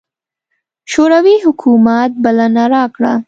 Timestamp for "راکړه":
2.73-3.13